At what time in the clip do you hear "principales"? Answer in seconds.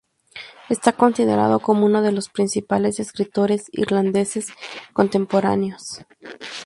2.29-2.99